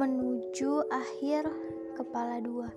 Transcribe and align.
menuju 0.00 0.88
akhir 0.88 1.44
kepala 1.92 2.40
dua. 2.40 2.72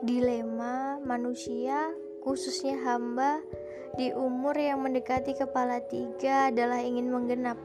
Dilema 0.00 0.96
manusia, 1.04 1.92
khususnya 2.24 2.80
hamba, 2.80 3.44
di 4.00 4.08
umur 4.16 4.56
yang 4.56 4.80
mendekati 4.80 5.36
kepala 5.36 5.84
tiga 5.84 6.48
adalah 6.48 6.80
ingin 6.80 7.12
menggenap. 7.12 7.60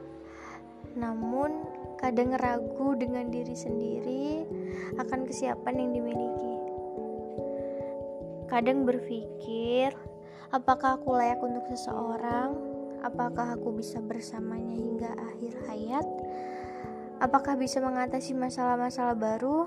Namun, 0.99 1.63
kadang 2.03 2.35
ragu 2.35 2.99
dengan 2.99 3.31
diri 3.31 3.55
sendiri 3.55 4.43
akan 4.99 5.23
kesiapan 5.23 5.87
yang 5.87 5.91
dimiliki. 5.95 6.55
Kadang 8.51 8.83
berpikir, 8.83 9.95
apakah 10.51 10.99
aku 10.99 11.15
layak 11.15 11.39
untuk 11.39 11.63
seseorang? 11.71 12.59
Apakah 13.07 13.55
aku 13.55 13.71
bisa 13.71 14.03
bersamanya 14.03 14.75
hingga 14.75 15.15
akhir 15.15 15.53
hayat? 15.71 16.07
Apakah 17.17 17.57
bisa 17.57 17.81
mengatasi 17.81 18.37
masalah-masalah 18.37 19.17
baru? 19.17 19.65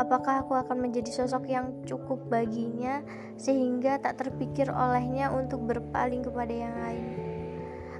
Apakah 0.00 0.40
aku 0.40 0.56
akan 0.56 0.88
menjadi 0.88 1.12
sosok 1.12 1.44
yang 1.52 1.84
cukup 1.84 2.24
baginya 2.32 3.04
sehingga 3.36 4.00
tak 4.00 4.16
terpikir 4.16 4.72
olehnya 4.72 5.28
untuk 5.28 5.60
berpaling 5.68 6.24
kepada 6.24 6.54
yang 6.56 6.72
lain? 6.72 7.06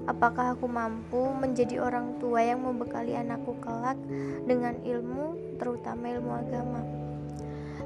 Apakah 0.09 0.57
aku 0.57 0.65
mampu 0.65 1.29
menjadi 1.29 1.85
orang 1.85 2.17
tua 2.17 2.41
yang 2.41 2.65
membekali 2.65 3.13
anakku 3.13 3.53
kelak 3.61 4.01
dengan 4.49 4.81
ilmu, 4.81 5.61
terutama 5.61 6.09
ilmu 6.09 6.33
agama? 6.33 6.81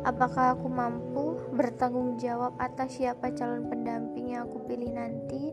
Apakah 0.06 0.54
aku 0.54 0.70
mampu 0.70 1.42
bertanggung 1.50 2.22
jawab 2.22 2.54
atas 2.62 3.02
siapa 3.02 3.34
calon 3.34 3.66
pendamping 3.66 4.38
yang 4.38 4.46
aku 4.46 4.62
pilih 4.62 4.94
nanti, 4.94 5.50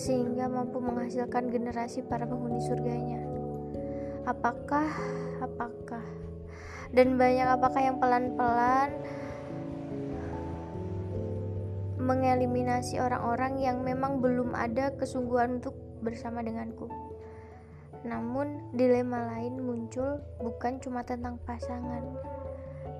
sehingga 0.00 0.48
mampu 0.48 0.80
menghasilkan 0.80 1.52
generasi 1.52 2.00
para 2.08 2.24
penghuni 2.24 2.64
surganya? 2.64 3.37
Apakah, 4.28 4.92
apakah, 5.40 6.04
dan 6.92 7.16
banyak 7.16 7.48
apakah 7.48 7.80
yang 7.80 7.96
pelan-pelan 7.96 8.92
mengeliminasi 11.96 13.00
orang-orang 13.00 13.56
yang 13.56 13.80
memang 13.80 14.20
belum 14.20 14.52
ada 14.52 14.92
kesungguhan 15.00 15.64
untuk 15.64 15.72
bersama 16.04 16.44
denganku. 16.44 16.92
Namun, 18.04 18.68
dilema 18.76 19.32
lain 19.32 19.64
muncul 19.64 20.20
bukan 20.44 20.76
cuma 20.76 21.08
tentang 21.08 21.40
pasangan, 21.48 22.04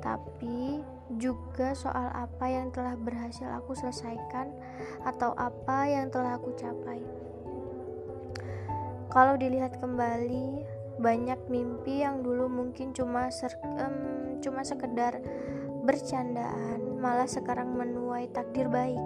tapi 0.01 0.81
juga 1.21 1.77
soal 1.77 2.09
apa 2.09 2.49
yang 2.49 2.73
telah 2.73 2.97
berhasil 2.97 3.53
aku 3.53 3.77
selesaikan 3.77 4.49
atau 5.05 5.37
apa 5.37 5.93
yang 5.93 6.09
telah 6.09 6.41
aku 6.41 6.57
capai. 6.57 7.05
Kalau 9.13 9.37
dilihat 9.37 9.77
kembali, 9.77 10.78
banyak 10.99 11.39
mimpi 11.47 12.03
yang 12.03 12.21
dulu 12.21 12.51
mungkin 12.51 12.91
cuma 12.91 13.31
ser, 13.31 13.55
um, 13.63 14.39
cuma 14.43 14.67
sekedar 14.67 15.23
bercandaan 15.87 16.99
malah 16.99 17.31
sekarang 17.31 17.73
menuai 17.73 18.29
takdir 18.35 18.67
baik. 18.67 19.01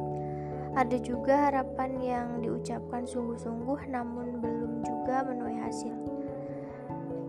Ada 0.73 0.97
juga 1.05 1.53
harapan 1.53 2.01
yang 2.01 2.29
diucapkan 2.41 3.05
sungguh-sungguh 3.05 3.93
namun 3.93 4.41
belum 4.41 4.81
juga 4.81 5.21
menuai 5.29 5.69
hasil. 5.69 5.95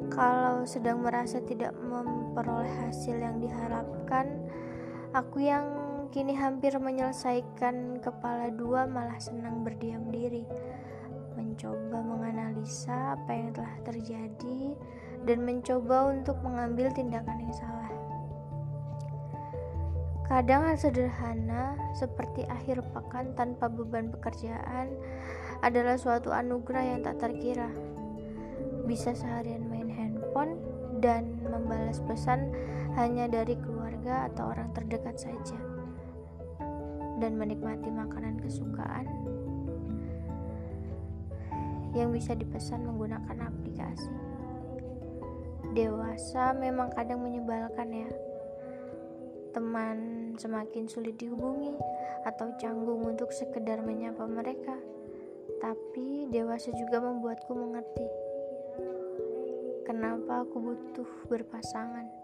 Kalau 0.08 0.64
sedang 0.64 1.04
merasa 1.04 1.44
tidak 1.44 1.76
memperoleh 1.76 2.72
hasil 2.88 3.20
yang 3.20 3.44
diharapkan 3.44 4.48
aku 5.12 5.44
yang 5.44 5.66
kini 6.14 6.38
hampir 6.38 6.78
menyelesaikan 6.78 7.98
kepala 7.98 8.54
dua 8.54 8.86
malah 8.86 9.18
senang 9.18 9.66
berdiam 9.66 10.06
diri 10.14 10.46
mencoba 11.36 11.98
menganalisa 12.00 13.18
apa 13.18 13.32
yang 13.34 13.50
telah 13.54 13.76
terjadi 13.86 14.78
dan 15.24 15.38
mencoba 15.44 16.12
untuk 16.12 16.38
mengambil 16.44 16.92
tindakan 16.92 17.38
yang 17.44 17.56
salah. 17.56 17.94
Kadang 20.24 20.66
hal 20.66 20.80
sederhana 20.80 21.78
seperti 21.94 22.48
akhir 22.48 22.82
pekan 22.96 23.36
tanpa 23.38 23.70
beban 23.70 24.10
pekerjaan 24.10 24.90
adalah 25.62 26.00
suatu 26.00 26.34
anugerah 26.34 26.96
yang 26.96 27.00
tak 27.06 27.22
terkira. 27.22 27.70
Bisa 28.88 29.14
seharian 29.14 29.68
main 29.70 29.92
handphone 29.92 30.58
dan 31.04 31.38
membalas 31.44 32.00
pesan 32.08 32.50
hanya 32.96 33.28
dari 33.28 33.60
keluarga 33.60 34.32
atau 34.32 34.52
orang 34.56 34.72
terdekat 34.72 35.20
saja. 35.20 35.60
Dan 37.20 37.38
menikmati 37.38 37.94
makanan 37.94 38.42
kesukaan 38.42 39.06
yang 41.94 42.10
bisa 42.14 42.34
dipesan 42.34 42.86
menggunakan 42.86 43.50
aplikasi. 43.50 44.14
Dewasa 45.74 46.54
memang 46.54 46.94
kadang 46.94 47.22
menyebalkan 47.26 47.90
ya. 47.90 48.10
Teman 49.54 49.98
semakin 50.38 50.90
sulit 50.90 51.18
dihubungi 51.18 51.78
atau 52.26 52.54
canggung 52.58 53.06
untuk 53.06 53.30
sekedar 53.30 53.82
menyapa 53.82 54.26
mereka. 54.26 54.78
Tapi 55.62 56.30
dewasa 56.30 56.74
juga 56.74 57.00
membuatku 57.00 57.54
mengerti 57.54 58.06
kenapa 59.86 60.42
aku 60.42 60.58
butuh 60.58 61.10
berpasangan. 61.30 62.23